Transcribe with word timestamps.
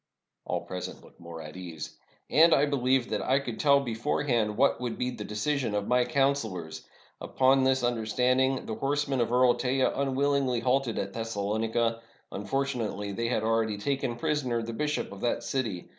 All 0.45 0.61
present 0.61 1.03
looked 1.03 1.19
more 1.19 1.43
at 1.43 1.55
ease. 1.55 1.95
"And 2.31 2.55
I 2.55 2.65
believed 2.65 3.11
that 3.11 3.21
I 3.21 3.37
could 3.37 3.59
tell 3.59 3.79
beforehand 3.81 4.57
what 4.57 4.81
would 4.81 4.97
be 4.97 5.11
the 5.11 5.23
decision 5.23 5.75
of 5.75 5.87
my 5.87 6.05
counselors. 6.05 6.87
Upon 7.21 7.63
this 7.65 7.81
S55 7.81 7.83
ROME 7.83 7.93
understanding, 7.93 8.65
the 8.65 8.73
horsemen 8.73 9.21
of 9.21 9.31
Earl 9.31 9.53
Teja 9.53 9.91
unwillingly 9.95 10.61
halted 10.61 10.97
at 10.97 11.13
Thessalonica; 11.13 12.01
unfortunately 12.31 13.11
they 13.11 13.27
had 13.27 13.43
already 13.43 13.77
taken 13.77 14.15
prisoner 14.15 14.63
the 14.63 14.73
bishop 14.73 15.11
of 15.11 15.21
that 15.21 15.43
city. 15.43 15.89